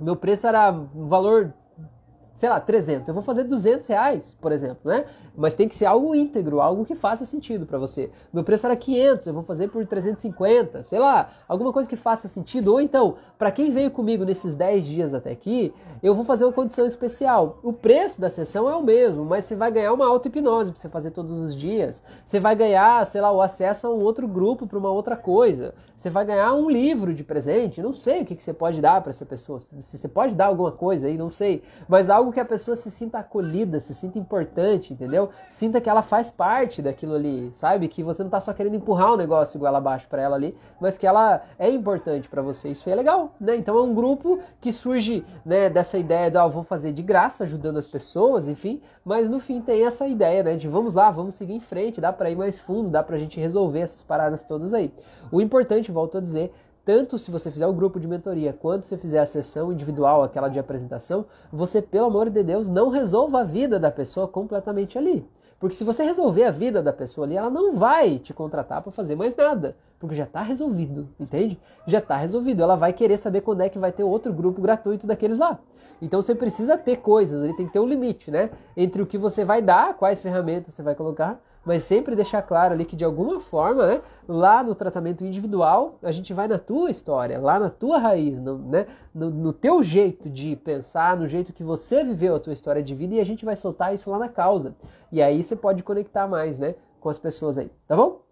[0.00, 1.54] meu preço era um valor
[2.38, 3.08] sei lá, 300.
[3.08, 5.04] Eu vou fazer 200 reais, por exemplo, né?
[5.36, 8.10] Mas tem que ser algo íntegro, algo que faça sentido para você.
[8.32, 12.28] Meu preço era 500, eu vou fazer por 350, sei lá, alguma coisa que faça
[12.28, 12.72] sentido.
[12.72, 16.52] Ou então, para quem veio comigo nesses 10 dias até aqui, eu vou fazer uma
[16.52, 17.58] condição especial.
[17.60, 20.88] O preço da sessão é o mesmo, mas você vai ganhar uma auto-hipnose para você
[20.88, 22.04] fazer todos os dias.
[22.24, 25.74] Você vai ganhar, sei lá, o acesso a um outro grupo para uma outra coisa.
[25.98, 27.82] Você vai ganhar um livro de presente.
[27.82, 29.58] Não sei o que, que você pode dar para essa pessoa.
[29.58, 31.60] Se você pode dar alguma coisa aí, não sei.
[31.88, 35.30] Mas algo que a pessoa se sinta acolhida, se sinta importante, entendeu?
[35.50, 37.88] sinta que ela faz parte daquilo ali, sabe?
[37.88, 40.96] Que você não tá só querendo empurrar o negócio igual abaixo para ela ali, mas
[40.96, 42.68] que ela é importante para você.
[42.68, 43.56] Isso é legal, né?
[43.56, 47.02] Então é um grupo que surge, né, dessa ideia de, ó, oh, vou fazer de
[47.02, 51.10] graça, ajudando as pessoas, enfim, mas no fim tem essa ideia, né, de vamos lá,
[51.10, 54.44] vamos seguir em frente, dá para ir mais fundo, dá pra gente resolver essas paradas
[54.44, 54.92] todas aí.
[55.30, 56.52] O importante, volto a dizer,
[56.84, 60.48] tanto se você fizer o grupo de mentoria quanto se fizer a sessão individual, aquela
[60.48, 65.28] de apresentação, você, pelo amor de Deus, não resolva a vida da pessoa completamente ali.
[65.60, 68.92] Porque se você resolver a vida da pessoa ali, ela não vai te contratar para
[68.92, 69.76] fazer mais nada.
[69.98, 71.58] Porque já está resolvido, entende?
[71.86, 72.62] Já está resolvido.
[72.62, 75.58] Ela vai querer saber quando é que vai ter outro grupo gratuito daqueles lá.
[76.00, 78.50] Então você precisa ter coisas, ele tem que ter um limite, né?
[78.76, 82.72] Entre o que você vai dar, quais ferramentas você vai colocar, mas sempre deixar claro
[82.72, 86.90] ali que de alguma forma, né, lá no tratamento individual, a gente vai na tua
[86.90, 91.52] história, lá na tua raiz, no, né, no, no teu jeito de pensar, no jeito
[91.52, 94.18] que você viveu a tua história de vida e a gente vai soltar isso lá
[94.18, 94.74] na causa.
[95.12, 98.22] E aí você pode conectar mais, né, com as pessoas aí, tá bom?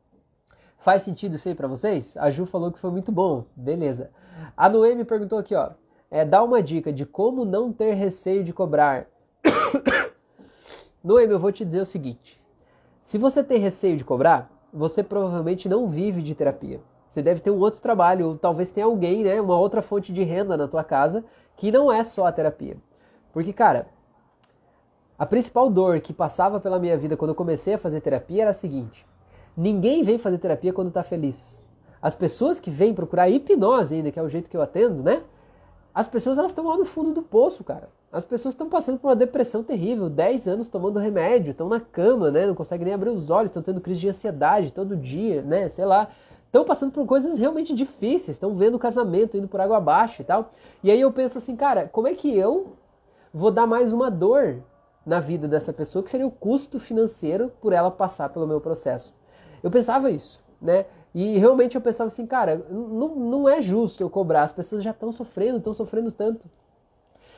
[0.78, 2.16] Faz sentido isso aí pra vocês?
[2.16, 4.10] A Ju falou que foi muito bom, beleza.
[4.56, 5.70] A Noemi perguntou aqui, ó,
[6.10, 9.06] é, dá uma dica de como não ter receio de cobrar.
[11.02, 12.40] Noemi, eu vou te dizer o seguinte,
[13.02, 16.80] se você tem receio de cobrar, você provavelmente não vive de terapia.
[17.08, 20.22] Você deve ter um outro trabalho, ou talvez tenha alguém, né, uma outra fonte de
[20.22, 21.24] renda na tua casa
[21.56, 22.76] que não é só a terapia.
[23.32, 23.86] Porque, cara,
[25.18, 28.50] a principal dor que passava pela minha vida quando eu comecei a fazer terapia era
[28.50, 29.06] a seguinte:
[29.56, 31.64] ninguém vem fazer terapia quando está feliz.
[32.02, 35.22] As pessoas que vêm procurar hipnose ainda, que é o jeito que eu atendo, né?
[35.96, 37.88] As pessoas elas estão lá no fundo do poço, cara.
[38.12, 42.30] As pessoas estão passando por uma depressão terrível, 10 anos tomando remédio, estão na cama,
[42.30, 42.46] né?
[42.46, 45.70] Não conseguem nem abrir os olhos, estão tendo crise de ansiedade todo dia, né?
[45.70, 46.10] Sei lá.
[46.44, 50.24] Estão passando por coisas realmente difíceis, estão vendo o casamento indo por água abaixo e
[50.26, 50.52] tal.
[50.84, 52.74] E aí eu penso assim, cara, como é que eu
[53.32, 54.62] vou dar mais uma dor
[55.06, 59.14] na vida dessa pessoa, que seria o custo financeiro por ela passar pelo meu processo?
[59.62, 60.84] Eu pensava isso, né?
[61.16, 64.90] E realmente eu pensava assim, cara, não, não é justo eu cobrar, as pessoas já
[64.90, 66.46] estão sofrendo, estão sofrendo tanto.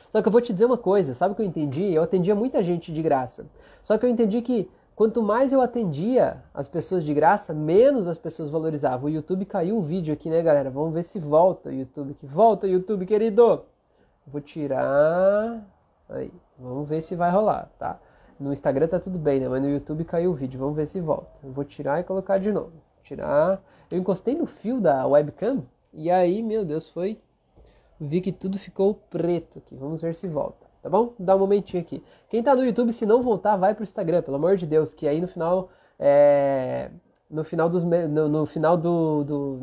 [0.09, 1.93] Só que eu vou te dizer uma coisa, sabe o que eu entendi?
[1.93, 3.45] Eu atendia muita gente de graça.
[3.81, 8.17] Só que eu entendi que quanto mais eu atendia as pessoas de graça, menos as
[8.17, 9.05] pessoas valorizavam.
[9.05, 10.69] O YouTube caiu o vídeo aqui, né, galera?
[10.69, 12.15] Vamos ver se volta o YouTube.
[12.15, 13.63] Que volta, YouTube, querido!
[14.27, 15.65] Vou tirar.
[16.09, 17.97] Aí, vamos ver se vai rolar, tá?
[18.37, 19.47] No Instagram tá tudo bem, né?
[19.47, 20.59] Mas no YouTube caiu o vídeo.
[20.59, 21.39] Vamos ver se volta.
[21.41, 23.61] Eu vou tirar e colocar de novo tirar.
[23.89, 27.19] Eu encostei no fio da webcam e aí, meu Deus, foi.
[27.99, 29.75] Vi que tudo ficou preto aqui.
[29.75, 31.13] Vamos ver se volta, tá bom?
[31.19, 32.03] Dá um momentinho aqui.
[32.29, 35.07] Quem tá no YouTube, se não voltar, vai pro Instagram, pelo amor de Deus, que
[35.07, 35.69] aí no final
[35.99, 36.91] é...
[37.29, 39.59] no final dos no, no final do, do,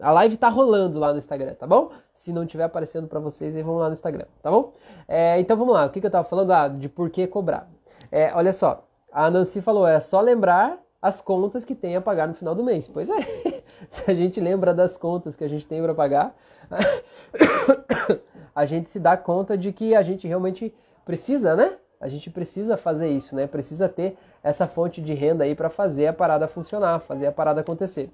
[0.00, 1.92] a live tá rolando lá no Instagram, tá bom?
[2.14, 4.72] Se não tiver aparecendo para vocês, aí vão lá no Instagram, tá bom?
[5.06, 6.50] É, então vamos lá, o que, que eu tava falando?
[6.50, 7.68] Ah, de por que cobrar.
[8.10, 12.26] É, olha só, a Nancy falou, é só lembrar as contas que tem a pagar
[12.26, 12.88] no final do mês.
[12.88, 16.36] Pois é, se a gente lembra das contas que a gente tem para pagar,
[18.54, 21.76] a gente se dá conta de que a gente realmente precisa, né?
[22.00, 23.46] A gente precisa fazer isso, né?
[23.46, 27.60] Precisa ter essa fonte de renda aí para fazer a parada funcionar, fazer a parada
[27.60, 28.12] acontecer.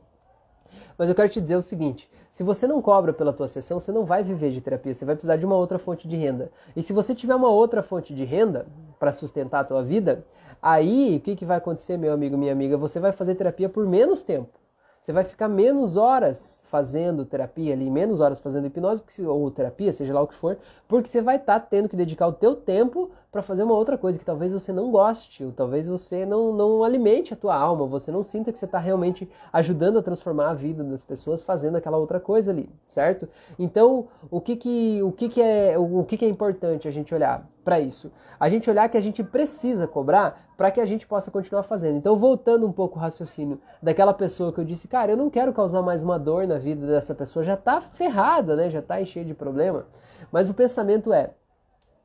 [0.97, 3.93] Mas eu quero te dizer o seguinte: se você não cobra pela tua sessão, você
[3.93, 6.51] não vai viver de terapia, você vai precisar de uma outra fonte de renda.
[6.75, 8.67] E se você tiver uma outra fonte de renda
[8.99, 10.25] para sustentar a tua vida,
[10.65, 12.79] aí o que, que vai acontecer, meu amigo, minha amiga?
[12.79, 14.59] Você vai fazer terapia por menos tempo.
[15.03, 20.13] Você vai ficar menos horas fazendo terapia ali, menos horas fazendo hipnose ou terapia, seja
[20.13, 20.59] lá o que for,
[20.89, 23.97] porque você vai estar tá tendo que dedicar o teu tempo para fazer uma outra
[23.97, 27.87] coisa que talvez você não goste, ou talvez você não, não alimente a tua alma,
[27.87, 31.77] você não sinta que você está realmente ajudando a transformar a vida das pessoas fazendo
[31.77, 33.29] aquela outra coisa ali, certo?
[33.57, 37.15] Então, o que que, o que, que, é, o que, que é importante a gente
[37.15, 38.11] olhar para isso?
[38.39, 41.97] A gente olhar que a gente precisa cobrar para que a gente possa continuar fazendo.
[41.97, 45.53] Então, voltando um pouco o raciocínio daquela pessoa que eu disse, cara, eu não quero
[45.53, 48.71] causar mais uma dor na vida dessa pessoa, já está ferrada, né?
[48.71, 49.87] Já está cheia de problema.
[50.33, 51.31] Mas o pensamento é,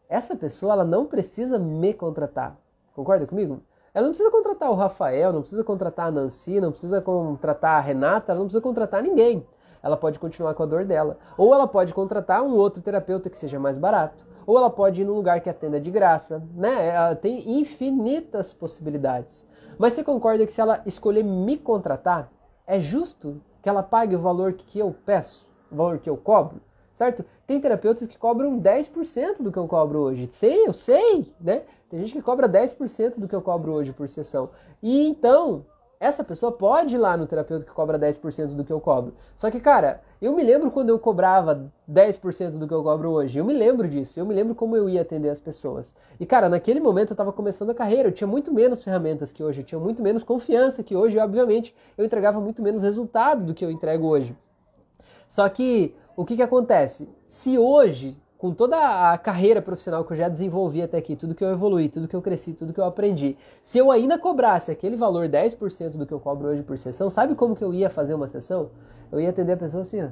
[0.10, 2.58] essa pessoa ela não precisa me contratar.
[2.94, 3.62] Concorda comigo?
[3.94, 7.80] Ela não precisa contratar o Rafael, não precisa contratar a Nancy, não precisa contratar a
[7.80, 9.46] Renata, ela não precisa contratar ninguém.
[9.82, 11.18] Ela pode continuar com a dor dela.
[11.38, 14.26] Ou ela pode contratar um outro terapeuta que seja mais barato.
[14.46, 16.44] Ou ela pode ir num lugar que atenda de graça.
[16.54, 16.90] Né?
[16.90, 19.48] Ela tem infinitas possibilidades.
[19.78, 22.30] Mas você concorda que se ela escolher me contratar,
[22.70, 26.62] é justo que ela pague o valor que eu peço, o valor que eu cobro?
[27.00, 27.24] certo?
[27.48, 30.28] Tem terapeutas que cobram 10% do que eu cobro hoje.
[30.34, 31.64] Sei, eu sei, né?
[31.90, 34.50] Tem gente que cobra 10% do que eu cobro hoje por sessão.
[34.84, 35.66] E então,
[36.00, 39.14] essa pessoa pode ir lá no terapeuta que cobra 10% do que eu cobro.
[39.36, 43.38] Só que, cara, eu me lembro quando eu cobrava 10% do que eu cobro hoje.
[43.38, 44.18] Eu me lembro disso.
[44.18, 45.94] Eu me lembro como eu ia atender as pessoas.
[46.18, 48.08] E, cara, naquele momento eu estava começando a carreira.
[48.08, 49.60] Eu tinha muito menos ferramentas que hoje.
[49.60, 51.18] Eu tinha muito menos confiança que hoje.
[51.18, 54.34] E, obviamente, eu entregava muito menos resultado do que eu entrego hoje.
[55.28, 57.10] Só que o que, que acontece?
[57.28, 61.44] Se hoje, com toda a carreira profissional que eu já desenvolvi até aqui, tudo que
[61.44, 64.96] eu evolui, tudo que eu cresci, tudo que eu aprendi, se eu ainda cobrasse aquele
[64.96, 68.14] valor 10% do que eu cobro hoje por sessão, sabe como que eu ia fazer
[68.14, 68.70] uma sessão?
[69.12, 70.08] Eu ia atender a pessoa assim, ó.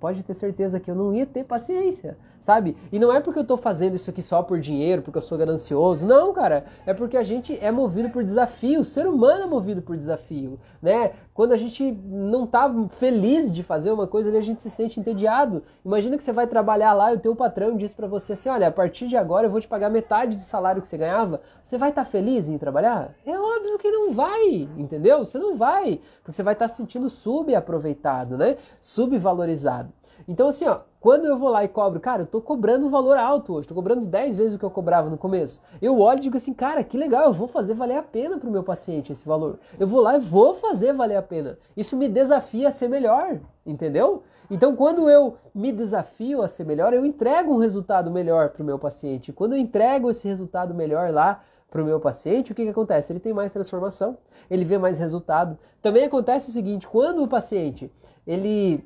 [0.00, 2.76] Pode ter certeza que eu não ia ter paciência sabe?
[2.92, 5.36] E não é porque eu tô fazendo isso aqui só por dinheiro, porque eu sou
[5.36, 6.06] ganancioso.
[6.06, 6.64] Não, cara.
[6.86, 8.82] É porque a gente é movido por desafio.
[8.82, 11.10] O ser humano é movido por desafio, né?
[11.34, 15.64] Quando a gente não tá feliz de fazer uma coisa, a gente se sente entediado.
[15.84, 18.68] Imagina que você vai trabalhar lá e o teu patrão diz para você assim: "Olha,
[18.68, 21.40] a partir de agora eu vou te pagar metade do salário que você ganhava".
[21.64, 23.12] Você vai estar tá feliz em trabalhar?
[23.26, 25.24] É óbvio que não vai, entendeu?
[25.24, 28.56] Você não vai, porque você vai estar tá se sentindo subaproveitado, né?
[28.80, 29.92] Subvalorizado.
[30.28, 33.16] Então, assim, ó, quando eu vou lá e cobro, cara, eu tô cobrando um valor
[33.16, 35.62] alto hoje, tô cobrando 10 vezes o que eu cobrava no começo.
[35.80, 38.50] Eu olho e digo assim, cara, que legal, eu vou fazer valer a pena pro
[38.50, 39.58] meu paciente esse valor.
[39.78, 41.58] Eu vou lá e vou fazer valer a pena.
[41.76, 44.24] Isso me desafia a ser melhor, entendeu?
[44.50, 48.78] Então, quando eu me desafio a ser melhor, eu entrego um resultado melhor pro meu
[48.78, 49.32] paciente.
[49.32, 53.12] Quando eu entrego esse resultado melhor lá para o meu paciente, o que, que acontece?
[53.12, 54.18] Ele tem mais transformação,
[54.50, 55.56] ele vê mais resultado.
[55.80, 57.92] Também acontece o seguinte, quando o paciente
[58.26, 58.84] ele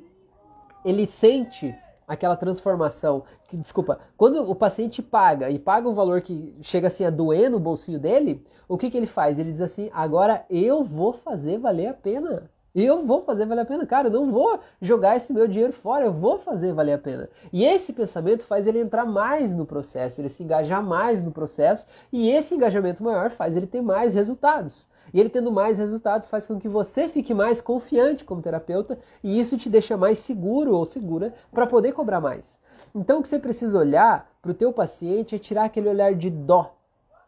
[0.84, 1.74] ele sente
[2.06, 3.22] aquela transformação.
[3.48, 7.50] Que, desculpa, quando o paciente paga e paga um valor que chega assim a doer
[7.50, 9.38] no bolsinho dele, o que, que ele faz?
[9.38, 12.50] Ele diz assim: agora eu vou fazer valer a pena.
[12.72, 14.06] Eu vou fazer valer a pena, cara.
[14.06, 17.28] Eu não vou jogar esse meu dinheiro fora, eu vou fazer valer a pena.
[17.52, 21.86] E esse pensamento faz ele entrar mais no processo, ele se engajar mais no processo,
[22.12, 24.88] e esse engajamento maior faz ele ter mais resultados.
[25.12, 29.38] E ele tendo mais resultados faz com que você fique mais confiante como terapeuta e
[29.38, 32.58] isso te deixa mais seguro ou segura para poder cobrar mais.
[32.94, 36.30] Então o que você precisa olhar para o teu paciente é tirar aquele olhar de
[36.30, 36.74] dó,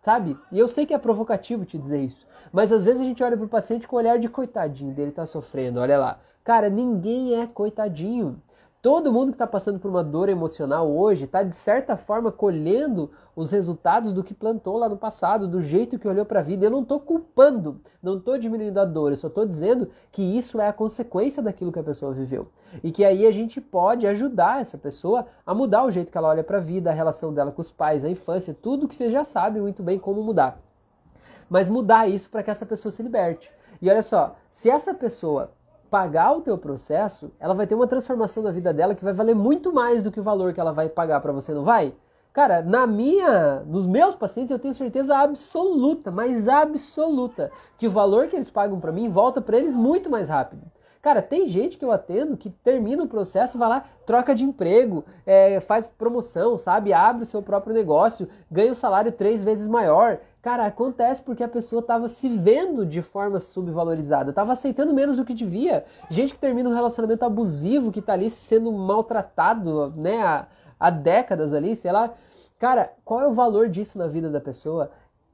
[0.00, 0.36] sabe?
[0.50, 3.36] E eu sei que é provocativo te dizer isso, mas às vezes a gente olha
[3.36, 6.18] para o paciente com o olhar de coitadinho, dele tá sofrendo, olha lá.
[6.44, 8.42] Cara, ninguém é coitadinho.
[8.82, 13.12] Todo mundo que está passando por uma dor emocional hoje está, de certa forma, colhendo
[13.36, 16.66] os resultados do que plantou lá no passado, do jeito que olhou para a vida.
[16.66, 20.60] Eu não estou culpando, não estou diminuindo a dor, eu só estou dizendo que isso
[20.60, 22.48] é a consequência daquilo que a pessoa viveu.
[22.82, 26.30] E que aí a gente pode ajudar essa pessoa a mudar o jeito que ela
[26.30, 29.12] olha para a vida, a relação dela com os pais, a infância, tudo que você
[29.12, 30.60] já sabe muito bem como mudar.
[31.48, 33.48] Mas mudar isso para que essa pessoa se liberte.
[33.80, 35.52] E olha só, se essa pessoa
[35.92, 39.34] pagar o teu processo, ela vai ter uma transformação na vida dela que vai valer
[39.34, 41.92] muito mais do que o valor que ela vai pagar para você, não vai?
[42.32, 48.28] Cara, na minha, nos meus pacientes eu tenho certeza absoluta, mas absoluta, que o valor
[48.28, 50.62] que eles pagam para mim volta para eles muito mais rápido.
[51.02, 55.04] Cara, tem gente que eu atendo que termina o processo, vai lá, troca de emprego,
[55.26, 56.94] é, faz promoção, sabe?
[56.94, 60.20] Abre o seu próprio negócio, ganha o um salário três vezes maior.
[60.42, 65.24] Cara, acontece porque a pessoa estava se vendo de forma subvalorizada, estava aceitando menos do
[65.24, 65.84] que devia.
[66.10, 70.48] Gente que termina um relacionamento abusivo, que está ali sendo maltratado, né, há,
[70.80, 72.12] há décadas ali, sei lá.
[72.58, 74.90] Cara, qual é o valor disso na vida da pessoa?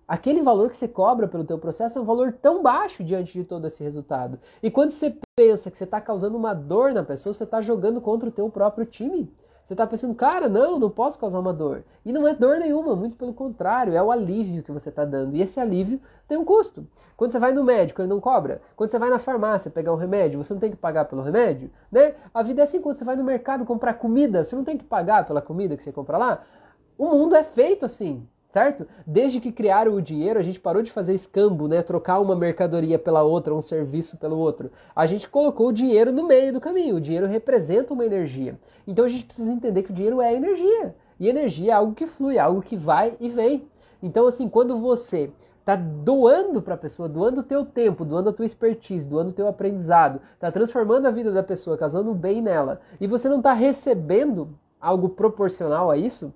[0.09, 3.45] aquele valor que você cobra pelo teu processo é um valor tão baixo diante de
[3.45, 4.41] todo esse resultado.
[4.63, 8.01] E quando você pensa que você está causando uma dor na pessoa, você está jogando
[8.01, 9.31] contra o teu próprio time.
[9.69, 11.85] Você está pensando, cara, não, não posso causar uma dor.
[12.03, 15.37] E não é dor nenhuma, muito pelo contrário, é o alívio que você está dando.
[15.37, 16.87] E esse alívio tem um custo.
[17.19, 18.63] Quando você vai no médico, ele não cobra.
[18.75, 21.71] Quando você vai na farmácia pegar um remédio, você não tem que pagar pelo remédio,
[21.93, 22.15] né?
[22.33, 24.85] A vida é assim, quando você vai no mercado comprar comida, você não tem que
[24.85, 26.43] pagar pela comida que você compra lá.
[26.97, 28.87] O mundo é feito assim certo?
[29.07, 31.83] Desde que criaram o dinheiro, a gente parou de fazer escambo, né?
[31.83, 34.71] Trocar uma mercadoria pela outra, um serviço pelo outro.
[34.97, 36.97] A gente colocou o dinheiro no meio do caminho.
[36.97, 38.59] O dinheiro representa uma energia.
[38.87, 40.95] Então a gente precisa entender que o dinheiro é energia.
[41.21, 43.69] E energia é algo que flui, é algo que vai e vem.
[44.03, 45.31] Então, assim, quando você
[45.61, 49.35] está doando para a pessoa, doando o teu tempo, doando a tua expertise, doando o
[49.35, 53.53] teu aprendizado, está transformando a vida da pessoa, causando bem nela, e você não está
[53.53, 54.49] recebendo
[54.81, 56.33] algo proporcional a isso,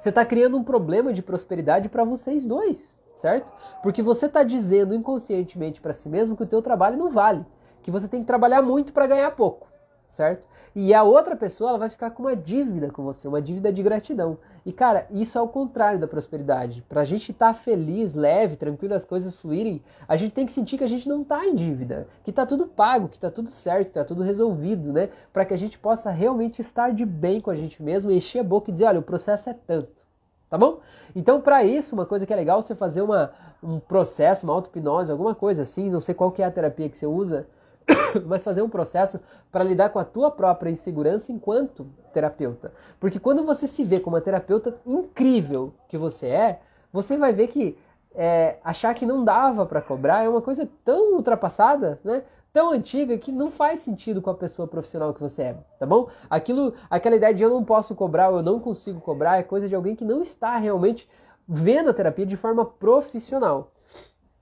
[0.00, 3.52] você está criando um problema de prosperidade para vocês dois, certo?
[3.82, 7.44] Porque você está dizendo inconscientemente para si mesmo que o teu trabalho não vale,
[7.82, 9.68] que você tem que trabalhar muito para ganhar pouco,
[10.08, 10.48] certo?
[10.74, 13.82] E a outra pessoa ela vai ficar com uma dívida com você, uma dívida de
[13.82, 14.38] gratidão.
[14.64, 16.84] E cara, isso é o contrário da prosperidade.
[16.88, 20.52] Para a gente estar tá feliz, leve, tranquilo, as coisas fluírem, a gente tem que
[20.52, 23.50] sentir que a gente não está em dívida, que está tudo pago, que está tudo
[23.50, 25.08] certo, que está tudo resolvido, né?
[25.32, 28.44] Para que a gente possa realmente estar de bem com a gente mesmo, encher a
[28.44, 30.02] boca e dizer, olha, o processo é tanto,
[30.48, 30.80] tá bom?
[31.14, 35.10] Então, para isso, uma coisa que é legal você fazer uma, um processo, uma auto-hipnose,
[35.10, 37.46] alguma coisa assim, não sei qual que é a terapia que você usa,
[38.26, 42.72] mas fazer um processo para lidar com a tua própria insegurança enquanto terapeuta.
[42.98, 46.60] Porque quando você se vê como uma terapeuta incrível que você é,
[46.92, 47.76] você vai ver que
[48.14, 52.22] é, achar que não dava para cobrar é uma coisa tão ultrapassada, né?
[52.52, 56.08] Tão antiga que não faz sentido com a pessoa profissional que você é, tá bom?
[56.28, 59.68] Aquilo, aquela ideia de eu não posso cobrar ou eu não consigo cobrar é coisa
[59.68, 61.08] de alguém que não está realmente
[61.46, 63.70] vendo a terapia de forma profissional.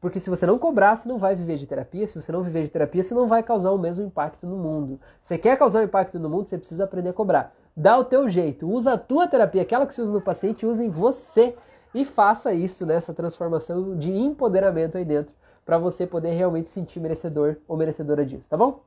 [0.00, 2.06] Porque se você não cobrar, você não vai viver de terapia.
[2.06, 5.00] Se você não viver de terapia, você não vai causar o mesmo impacto no mundo.
[5.20, 7.52] Você quer causar um impacto no mundo, você precisa aprender a cobrar.
[7.76, 10.84] Dá o teu jeito, usa a tua terapia, aquela que você usa no paciente, use
[10.84, 11.54] em você
[11.94, 15.32] e faça isso, nessa né, transformação de empoderamento aí dentro,
[15.64, 18.80] para você poder realmente sentir merecedor ou merecedora disso, tá bom?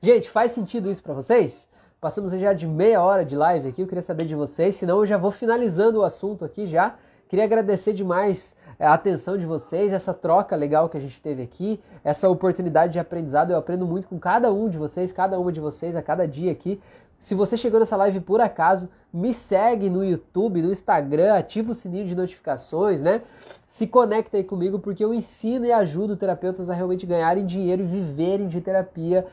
[0.00, 1.68] Gente, faz sentido isso para vocês?
[2.00, 5.06] Passamos já de meia hora de live aqui, eu queria saber de vocês, senão eu
[5.06, 6.94] já vou finalizando o assunto aqui já.
[7.28, 11.80] Queria agradecer demais a atenção de vocês, essa troca legal que a gente teve aqui,
[12.04, 13.50] essa oportunidade de aprendizado.
[13.50, 16.52] Eu aprendo muito com cada um de vocês, cada uma de vocês, a cada dia
[16.52, 16.80] aqui.
[17.18, 21.74] Se você chegou nessa live por acaso, me segue no YouTube, no Instagram, ativa o
[21.74, 23.22] sininho de notificações, né?
[23.66, 27.86] Se conecta aí comigo porque eu ensino e ajudo terapeutas a realmente ganharem dinheiro e
[27.86, 29.26] viverem de terapia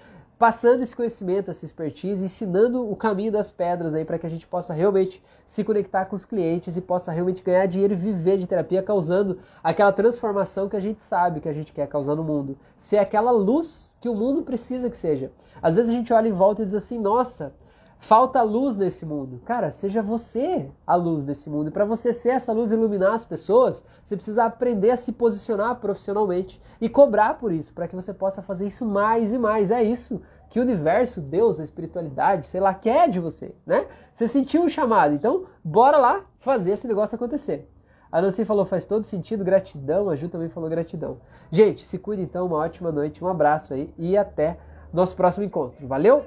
[0.44, 4.46] passando esse conhecimento, essa expertise, ensinando o caminho das pedras aí para que a gente
[4.46, 8.46] possa realmente se conectar com os clientes e possa realmente ganhar dinheiro e viver de
[8.46, 12.58] terapia, causando aquela transformação que a gente sabe que a gente quer causar no mundo.
[12.78, 15.32] Ser aquela luz que o mundo precisa que seja.
[15.62, 17.54] Às vezes a gente olha em volta e diz assim: nossa,
[18.04, 19.40] falta luz nesse mundo.
[19.46, 21.70] Cara, seja você a luz desse mundo.
[21.70, 25.14] E para você ser essa luz e iluminar as pessoas, você precisa aprender a se
[25.14, 29.72] posicionar profissionalmente e cobrar por isso, para que você possa fazer isso mais e mais.
[29.72, 30.22] É isso
[30.54, 33.88] que o universo, Deus, a espiritualidade, sei lá, quer de você, né?
[34.14, 37.68] Você sentiu o chamado, então bora lá fazer esse negócio acontecer.
[38.12, 40.12] A Nancy falou, faz todo sentido, gratidão.
[40.12, 41.18] A Ju também falou gratidão.
[41.52, 44.60] Gente, se cuida então, uma ótima noite, um abraço aí e até
[44.94, 45.88] nosso próximo encontro.
[45.88, 46.24] Valeu!